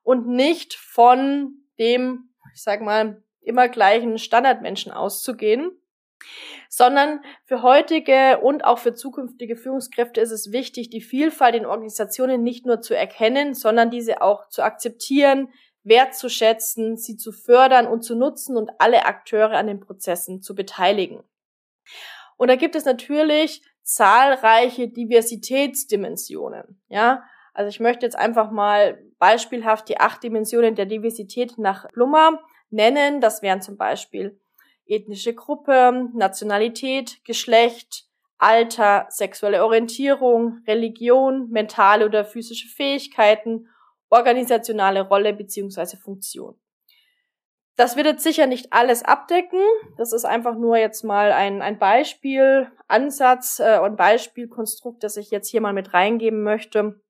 und 0.03 0.27
nicht 0.27 0.75
von 0.75 1.55
dem, 1.79 2.31
ich 2.55 2.63
sag 2.63 2.81
mal, 2.81 3.23
immer 3.41 3.69
gleichen 3.69 4.19
Standardmenschen 4.19 4.93
auszugehen, 4.93 5.73
sondern 6.69 7.21
für 7.45 7.63
heutige 7.63 8.39
und 8.41 8.65
auch 8.65 8.79
für 8.79 8.95
zukünftige 8.95 9.57
Führungskräfte 9.57 10.21
ist 10.21 10.31
es 10.31 10.53
wichtig, 10.53 10.91
die 10.91 11.01
Vielfalt 11.01 11.55
in 11.55 11.67
Organisationen 11.67 12.43
nicht 12.43 12.65
nur 12.65 12.81
zu 12.81 12.97
erkennen, 12.97 13.55
sondern 13.55 13.91
diese 13.91 14.23
auch 14.23 14.49
zu 14.49 14.63
akzeptieren, 14.63 15.53
wertzuschätzen, 15.85 16.97
sie 16.97 17.17
zu 17.17 17.33
fördern 17.33 17.87
und 17.87 18.03
zu 18.03 18.15
nutzen 18.15 18.57
und 18.57 18.71
alle 18.79 19.05
Akteure 19.05 19.57
an 19.57 19.67
den 19.67 19.81
Prozessen 19.81 20.43
zu 20.43 20.55
beteiligen. 20.55 21.23
Und 22.37 22.49
da 22.49 22.57
gibt 22.57 22.77
es 22.77 22.85
natürlich 22.85 23.63
zahlreiche 23.83 24.89
Diversitätsdimensionen, 24.89 26.81
ja. 26.89 27.25
Also 27.55 27.69
ich 27.69 27.81
möchte 27.81 28.07
jetzt 28.07 28.17
einfach 28.17 28.51
mal 28.51 29.03
beispielhaft 29.19 29.89
die 29.89 30.01
acht 30.01 30.23
Dimensionen 30.23 30.75
der 30.75 30.87
Diversität 30.87 31.59
nach 31.59 31.87
Plummer 31.89 32.41
nennen. 32.71 33.21
Das 33.21 33.43
wären 33.43 33.61
zum 33.61 33.77
Beispiel 33.77 34.41
ethnische 34.87 35.35
Gruppe, 35.35 36.09
Nationalität, 36.15 37.23
Geschlecht, 37.25 38.07
Alter, 38.39 39.07
sexuelle 39.11 39.65
Orientierung, 39.65 40.63
Religion, 40.67 41.51
mentale 41.51 42.07
oder 42.07 42.25
physische 42.25 42.69
Fähigkeiten 42.69 43.69
organisationale 44.13 45.01
Rolle 45.01 45.33
beziehungsweise 45.33 45.97
Funktion. 45.97 46.55
Das 47.77 47.97
wird 47.97 48.07
jetzt 48.07 48.23
sicher 48.23 48.47
nicht 48.47 48.73
alles 48.73 49.03
abdecken. 49.03 49.63
Das 49.97 50.13
ist 50.13 50.27
einfach 50.27 50.55
nur 50.55 50.77
jetzt 50.77 51.03
mal 51.03 51.33
ein, 51.33 51.63
ein 51.63 51.79
Beispiel, 51.79 52.71
Ansatz 52.87 53.59
äh, 53.61 53.79
und 53.79 53.97
Beispielkonstrukt, 53.97 55.03
das 55.03 55.17
ich 55.17 55.31
jetzt 55.31 55.49
hier 55.49 55.63
mal 55.63 55.73
mit 55.73 55.95
reingeben 55.95 56.43
möchte. 56.43 57.01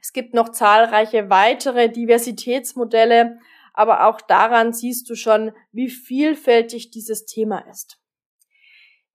Es 0.00 0.12
gibt 0.12 0.32
noch 0.32 0.48
zahlreiche 0.48 1.28
weitere 1.28 1.90
Diversitätsmodelle, 1.90 3.38
aber 3.74 4.06
auch 4.06 4.20
daran 4.22 4.72
siehst 4.72 5.10
du 5.10 5.14
schon, 5.14 5.52
wie 5.72 5.90
vielfältig 5.90 6.90
dieses 6.90 7.26
Thema 7.26 7.58
ist. 7.70 7.98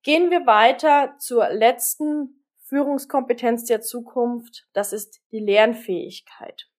Gehen 0.04 0.30
wir 0.30 0.46
weiter 0.46 1.16
zur 1.18 1.50
letzten 1.50 2.39
Führungskompetenz 2.70 3.66
der 3.66 3.82
Zukunft, 3.82 4.68
das 4.74 4.94
ist 4.94 5.22
die 5.32 5.40
Lernfähigkeit. 5.40 6.70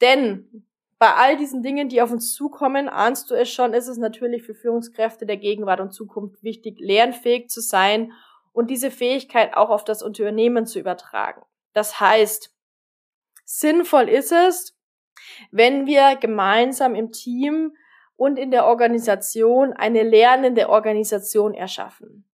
Denn 0.00 0.66
bei 0.98 1.14
all 1.14 1.36
diesen 1.36 1.62
Dingen, 1.62 1.88
die 1.88 2.02
auf 2.02 2.12
uns 2.12 2.34
zukommen, 2.34 2.88
ahnst 2.88 3.30
du 3.30 3.34
es 3.34 3.50
schon, 3.50 3.74
ist 3.74 3.88
es 3.88 3.96
natürlich 3.96 4.44
für 4.44 4.54
Führungskräfte 4.54 5.26
der 5.26 5.38
Gegenwart 5.38 5.80
und 5.80 5.92
Zukunft 5.92 6.42
wichtig, 6.42 6.78
lernfähig 6.78 7.48
zu 7.48 7.60
sein 7.60 8.12
und 8.52 8.70
diese 8.70 8.90
Fähigkeit 8.90 9.56
auch 9.56 9.70
auf 9.70 9.82
das 9.82 10.02
Unternehmen 10.02 10.66
zu 10.66 10.78
übertragen. 10.78 11.42
Das 11.72 11.98
heißt, 11.98 12.54
sinnvoll 13.44 14.08
ist 14.08 14.30
es, 14.30 14.78
wenn 15.50 15.86
wir 15.86 16.16
gemeinsam 16.16 16.94
im 16.94 17.12
Team 17.12 17.74
und 18.16 18.38
in 18.38 18.50
der 18.50 18.66
Organisation 18.66 19.72
eine 19.72 20.02
lernende 20.02 20.68
Organisation 20.68 21.54
erschaffen. 21.54 22.28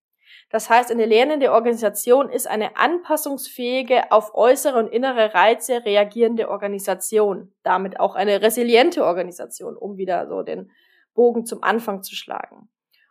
Das 0.51 0.71
heißt, 0.71 0.91
eine 0.91 1.05
lernende 1.05 1.53
Organisation 1.53 2.31
ist 2.31 2.47
eine 2.47 2.77
anpassungsfähige, 2.77 4.11
auf 4.11 4.35
äußere 4.35 4.79
und 4.79 4.89
innere 4.89 5.35
Reize 5.35 5.85
reagierende 5.85 6.49
Organisation. 6.49 7.53
Damit 7.63 8.01
auch 8.01 8.15
eine 8.15 8.41
resiliente 8.41 9.05
Organisation, 9.05 9.77
um 9.77 9.99
wieder 9.99 10.27
so 10.27 10.43
den 10.43 10.71
Bogen 11.15 11.45
zum 11.45 11.63
Anfang 11.63 12.03
zu 12.03 12.15
schlagen. 12.15 12.71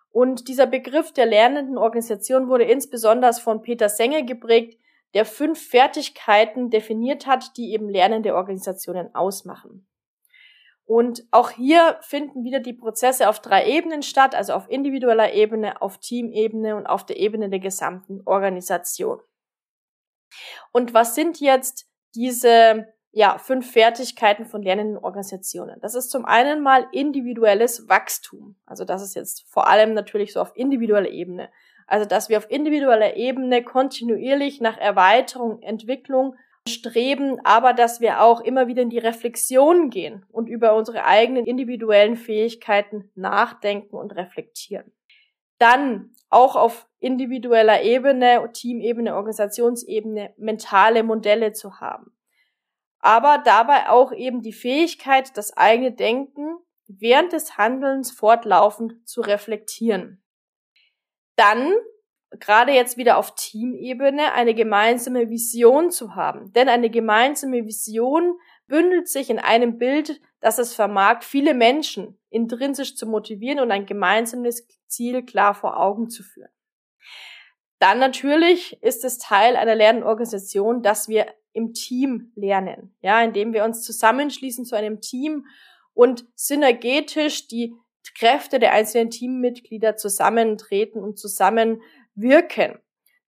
Und 0.09 0.47
dieser 0.47 0.65
Begriff 0.65 1.11
der 1.11 1.27
lernenden 1.27 1.77
Organisation 1.77 2.47
wurde 2.47 2.63
insbesondere 2.63 3.33
von 3.33 3.61
Peter 3.61 3.87
Senge 3.87 4.25
geprägt, 4.25 4.79
der 5.13 5.25
fünf 5.25 5.61
Fertigkeiten 5.69 6.71
definiert 6.71 7.27
hat, 7.27 7.55
die 7.55 7.71
eben 7.71 7.87
lernende 7.87 8.33
Organisationen 8.33 9.13
ausmachen. 9.13 9.87
Und 10.87 11.27
auch 11.31 11.49
hier 11.49 11.97
finden 11.99 12.45
wieder 12.45 12.61
die 12.61 12.71
Prozesse 12.71 13.27
auf 13.27 13.41
drei 13.41 13.67
Ebenen 13.67 14.03
statt, 14.03 14.33
also 14.33 14.53
auf 14.53 14.69
individueller 14.69 15.33
Ebene, 15.33 15.81
auf 15.81 15.97
Teamebene 15.97 16.77
und 16.77 16.87
auf 16.87 17.05
der 17.05 17.17
Ebene 17.17 17.49
der 17.49 17.59
gesamten 17.59 18.21
Organisation. 18.25 19.19
Und 20.71 20.93
was 20.93 21.13
sind 21.13 21.41
jetzt 21.41 21.89
diese 22.15 22.87
ja, 23.11 23.37
fünf 23.37 23.69
Fertigkeiten 23.69 24.45
von 24.45 24.63
lernenden 24.63 24.97
Organisationen? 24.97 25.77
Das 25.81 25.93
ist 25.93 26.09
zum 26.09 26.23
einen 26.23 26.63
mal 26.63 26.87
individuelles 26.93 27.89
Wachstum. 27.89 28.55
Also 28.65 28.85
das 28.85 29.01
ist 29.01 29.13
jetzt 29.13 29.45
vor 29.49 29.67
allem 29.67 29.93
natürlich 29.93 30.31
so 30.31 30.39
auf 30.39 30.55
individueller 30.55 31.09
Ebene. 31.09 31.49
Also 31.85 32.05
dass 32.07 32.29
wir 32.29 32.37
auf 32.37 32.49
individueller 32.49 33.17
Ebene 33.17 33.61
kontinuierlich 33.61 34.61
nach 34.61 34.77
Erweiterung, 34.77 35.61
Entwicklung 35.61 36.37
streben, 36.67 37.39
aber 37.43 37.73
dass 37.73 38.01
wir 38.01 38.21
auch 38.21 38.41
immer 38.41 38.67
wieder 38.67 38.81
in 38.81 38.89
die 38.89 38.97
Reflexion 38.97 39.89
gehen 39.89 40.25
und 40.29 40.47
über 40.47 40.75
unsere 40.75 41.05
eigenen 41.05 41.45
individuellen 41.45 42.15
Fähigkeiten 42.15 43.09
nachdenken 43.15 43.95
und 43.95 44.15
reflektieren. 44.15 44.91
Dann 45.57 46.11
auch 46.29 46.55
auf 46.55 46.87
individueller 46.99 47.81
Ebene, 47.81 48.49
Teamebene, 48.53 49.15
Organisationsebene 49.15 50.33
mentale 50.37 51.03
Modelle 51.03 51.53
zu 51.53 51.79
haben. 51.79 52.11
Aber 52.99 53.41
dabei 53.43 53.89
auch 53.89 54.11
eben 54.11 54.41
die 54.41 54.53
Fähigkeit, 54.53 55.35
das 55.37 55.55
eigene 55.55 55.91
Denken 55.91 56.57
während 56.87 57.33
des 57.33 57.57
Handelns 57.57 58.11
fortlaufend 58.11 59.07
zu 59.07 59.21
reflektieren. 59.21 60.23
Dann 61.35 61.73
gerade 62.31 62.73
jetzt 62.73 62.97
wieder 62.97 63.17
auf 63.17 63.35
Teamebene 63.35 64.33
eine 64.33 64.53
gemeinsame 64.53 65.29
Vision 65.29 65.91
zu 65.91 66.15
haben. 66.15 66.51
Denn 66.53 66.69
eine 66.69 66.89
gemeinsame 66.89 67.65
Vision 67.65 68.37
bündelt 68.67 69.07
sich 69.07 69.29
in 69.29 69.39
einem 69.39 69.77
Bild, 69.77 70.19
das 70.41 70.59
es 70.59 70.73
vermag, 70.73 71.23
viele 71.23 71.53
Menschen 71.53 72.19
intrinsisch 72.29 72.95
zu 72.95 73.05
motivieren 73.05 73.59
und 73.59 73.71
ein 73.71 73.85
gemeinsames 73.85 74.67
Ziel 74.87 75.23
klar 75.23 75.53
vor 75.53 75.79
Augen 75.79 76.09
zu 76.09 76.23
führen. 76.23 76.51
Dann 77.79 77.99
natürlich 77.99 78.81
ist 78.81 79.05
es 79.05 79.19
Teil 79.19 79.55
einer 79.55 79.75
Lernorganisation, 79.75 80.81
dass 80.81 81.07
wir 81.07 81.27
im 81.53 81.73
Team 81.73 82.31
lernen, 82.35 82.95
ja, 83.01 83.21
indem 83.21 83.53
wir 83.53 83.63
uns 83.63 83.83
zusammenschließen 83.83 84.65
zu 84.65 84.75
einem 84.75 84.99
Team 85.01 85.45
und 85.93 86.25
synergetisch 86.35 87.47
die 87.47 87.73
Kräfte 88.17 88.59
der 88.59 88.73
einzelnen 88.73 89.09
Teammitglieder 89.09 89.95
zusammentreten 89.95 91.03
und 91.03 91.19
zusammen 91.19 91.81
wirken. 92.17 92.79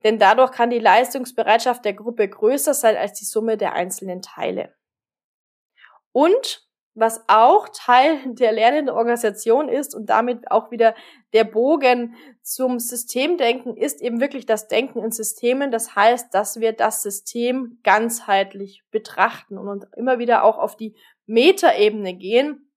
Denn 0.03 0.19
dadurch 0.19 0.51
kann 0.51 0.69
die 0.69 0.79
Leistungsbereitschaft 0.79 1.83
der 1.85 1.93
Gruppe 1.93 2.27
größer 2.27 2.73
sein 2.73 2.97
als 2.97 3.13
die 3.13 3.25
Summe 3.25 3.57
der 3.57 3.73
einzelnen 3.73 4.21
Teile. 4.21 4.73
Und 6.11 6.69
was 6.95 7.23
auch 7.27 7.69
Teil 7.69 8.19
der 8.33 8.51
lernenden 8.51 8.93
Organisation 8.93 9.69
ist 9.69 9.95
und 9.95 10.07
damit 10.09 10.51
auch 10.51 10.71
wieder 10.71 10.95
der 11.33 11.43
Bogen 11.43 12.15
zum 12.41 12.79
Systemdenken 12.79 13.77
ist 13.77 14.01
eben 14.01 14.19
wirklich 14.19 14.45
das 14.45 14.67
Denken 14.67 14.99
in 15.03 15.11
Systemen. 15.11 15.71
Das 15.71 15.95
heißt, 15.95 16.33
dass 16.33 16.59
wir 16.59 16.73
das 16.73 17.01
System 17.01 17.79
ganzheitlich 17.83 18.83
betrachten 18.91 19.57
und 19.57 19.85
immer 19.95 20.19
wieder 20.19 20.43
auch 20.43 20.57
auf 20.57 20.75
die 20.75 20.95
Metaebene 21.25 22.15
gehen 22.15 22.69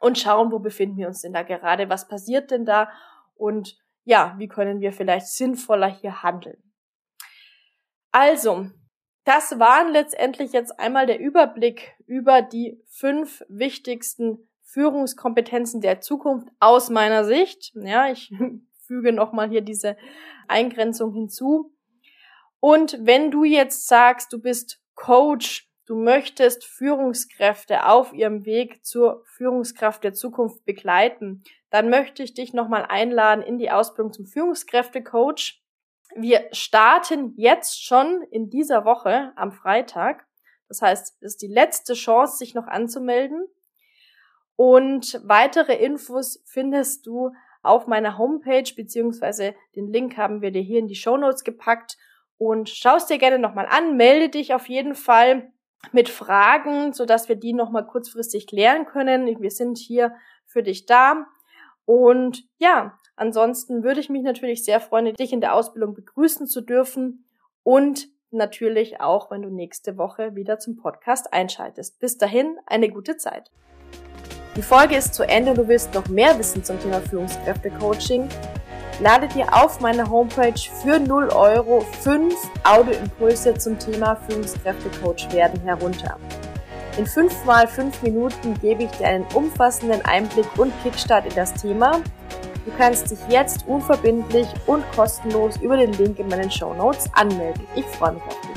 und 0.00 0.18
schauen, 0.18 0.52
wo 0.52 0.58
befinden 0.58 0.96
wir 0.96 1.08
uns 1.08 1.22
denn 1.22 1.32
da 1.32 1.42
gerade, 1.42 1.88
was 1.88 2.08
passiert 2.08 2.50
denn 2.50 2.64
da 2.64 2.90
und 3.34 3.76
ja, 4.04 4.34
wie 4.38 4.48
können 4.48 4.80
wir 4.80 4.92
vielleicht 4.92 5.28
sinnvoller 5.28 5.88
hier 5.88 6.22
handeln. 6.22 6.62
Also, 8.12 8.66
das 9.24 9.58
waren 9.58 9.92
letztendlich 9.92 10.52
jetzt 10.52 10.78
einmal 10.80 11.06
der 11.06 11.20
Überblick 11.20 11.94
über 12.06 12.42
die 12.42 12.82
fünf 12.88 13.44
wichtigsten 13.48 14.48
Führungskompetenzen 14.62 15.80
der 15.80 16.00
Zukunft 16.00 16.48
aus 16.58 16.90
meiner 16.90 17.24
Sicht. 17.24 17.72
Ja, 17.74 18.10
ich 18.10 18.32
füge 18.86 19.12
nochmal 19.12 19.48
hier 19.48 19.60
diese 19.60 19.96
Eingrenzung 20.48 21.12
hinzu. 21.12 21.72
Und 22.60 22.98
wenn 23.00 23.30
du 23.30 23.44
jetzt 23.44 23.86
sagst, 23.86 24.32
du 24.32 24.40
bist 24.40 24.82
Coach, 24.94 25.69
du 25.90 25.96
möchtest 25.96 26.64
Führungskräfte 26.64 27.84
auf 27.86 28.12
ihrem 28.12 28.46
Weg 28.46 28.86
zur 28.86 29.24
Führungskraft 29.24 30.04
der 30.04 30.14
Zukunft 30.14 30.64
begleiten, 30.64 31.42
dann 31.68 31.90
möchte 31.90 32.22
ich 32.22 32.32
dich 32.32 32.54
nochmal 32.54 32.86
einladen 32.86 33.42
in 33.42 33.58
die 33.58 33.72
Ausbildung 33.72 34.12
zum 34.12 34.26
Führungskräftecoach. 34.26 35.60
Wir 36.14 36.46
starten 36.52 37.34
jetzt 37.36 37.84
schon 37.84 38.22
in 38.30 38.50
dieser 38.50 38.84
Woche 38.84 39.32
am 39.34 39.50
Freitag. 39.50 40.28
Das 40.68 40.80
heißt, 40.80 41.16
es 41.22 41.32
ist 41.32 41.42
die 41.42 41.52
letzte 41.52 41.94
Chance, 41.94 42.36
sich 42.36 42.54
noch 42.54 42.68
anzumelden. 42.68 43.48
Und 44.54 45.20
weitere 45.24 45.74
Infos 45.74 46.40
findest 46.46 47.04
du 47.04 47.32
auf 47.64 47.88
meiner 47.88 48.16
Homepage, 48.16 48.72
beziehungsweise 48.76 49.56
den 49.74 49.88
Link 49.88 50.16
haben 50.16 50.40
wir 50.40 50.52
dir 50.52 50.62
hier 50.62 50.78
in 50.78 50.86
die 50.86 50.94
Show 50.94 51.16
Notes 51.16 51.42
gepackt. 51.42 51.98
Und 52.38 52.68
schaust 52.68 53.10
dir 53.10 53.18
gerne 53.18 53.40
nochmal 53.40 53.66
an, 53.68 53.96
melde 53.96 54.28
dich 54.28 54.54
auf 54.54 54.68
jeden 54.68 54.94
Fall 54.94 55.52
mit 55.92 56.08
Fragen, 56.08 56.92
sodass 56.92 57.28
wir 57.28 57.36
die 57.36 57.52
nochmal 57.52 57.86
kurzfristig 57.86 58.46
klären 58.46 58.86
können. 58.86 59.40
Wir 59.40 59.50
sind 59.50 59.78
hier 59.78 60.14
für 60.44 60.62
dich 60.62 60.86
da. 60.86 61.26
Und 61.84 62.44
ja, 62.58 62.96
ansonsten 63.16 63.82
würde 63.82 64.00
ich 64.00 64.10
mich 64.10 64.22
natürlich 64.22 64.64
sehr 64.64 64.80
freuen, 64.80 65.14
dich 65.14 65.32
in 65.32 65.40
der 65.40 65.54
Ausbildung 65.54 65.94
begrüßen 65.94 66.46
zu 66.46 66.60
dürfen 66.60 67.24
und 67.62 68.08
natürlich 68.30 69.00
auch, 69.00 69.30
wenn 69.30 69.42
du 69.42 69.50
nächste 69.50 69.96
Woche 69.96 70.36
wieder 70.36 70.58
zum 70.58 70.76
Podcast 70.76 71.32
einschaltest. 71.32 71.98
Bis 71.98 72.16
dahin, 72.16 72.56
eine 72.66 72.90
gute 72.90 73.16
Zeit. 73.16 73.50
Die 74.56 74.62
Folge 74.62 74.96
ist 74.96 75.14
zu 75.14 75.24
Ende 75.24 75.50
und 75.50 75.58
du 75.58 75.68
willst 75.68 75.94
noch 75.94 76.08
mehr 76.08 76.38
wissen 76.38 76.62
zum 76.62 76.78
Thema 76.80 77.00
Führungskräfte-Coaching. 77.00 78.28
Lade 79.00 79.28
dir 79.28 79.46
auf 79.50 79.80
meiner 79.80 80.10
Homepage 80.10 80.60
für 80.82 81.00
0 81.00 81.30
Euro 81.30 81.80
5 82.02 82.34
Audioimpulse 82.64 83.54
zum 83.54 83.78
Thema 83.78 84.14
Führungskräfte-Coach 84.28 85.32
werden 85.32 85.58
herunter. 85.62 86.18
In 86.98 87.06
5 87.06 87.46
mal 87.46 87.66
5 87.66 88.02
Minuten 88.02 88.52
gebe 88.60 88.82
ich 88.82 88.90
dir 88.90 89.06
einen 89.06 89.24
umfassenden 89.32 90.04
Einblick 90.04 90.46
und 90.58 90.70
Kickstart 90.82 91.24
in 91.24 91.34
das 91.34 91.54
Thema. 91.54 91.92
Du 92.66 92.72
kannst 92.76 93.10
dich 93.10 93.18
jetzt 93.30 93.66
unverbindlich 93.66 94.48
und 94.66 94.84
kostenlos 94.94 95.56
über 95.62 95.78
den 95.78 95.94
Link 95.94 96.18
in 96.18 96.28
meinen 96.28 96.50
Show 96.50 96.74
Notes 96.74 97.08
anmelden. 97.14 97.66
Ich 97.74 97.86
freue 97.86 98.12
mich 98.12 98.22
auf 98.24 98.40
dich. 98.42 98.49